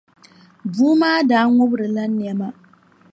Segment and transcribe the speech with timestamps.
[0.73, 2.47] Bua maa daa ŋubirila nɛma.